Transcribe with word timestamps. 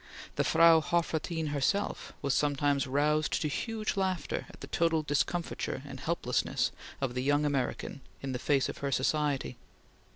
The 0.35 0.43
Frau 0.43 0.81
Hofrathin 0.81 1.49
herself 1.49 2.11
was 2.23 2.33
sometimes 2.33 2.87
roused 2.87 3.39
to 3.39 3.47
huge 3.47 3.95
laughter 3.95 4.47
at 4.49 4.61
the 4.61 4.65
total 4.65 5.03
discomfiture 5.03 5.83
and 5.85 5.99
helplessness 5.99 6.71
of 6.99 7.13
the 7.13 7.21
young 7.21 7.45
American 7.45 8.01
in 8.19 8.31
the 8.31 8.39
face 8.39 8.67
of 8.67 8.79
her 8.79 8.91
society. 8.91 9.57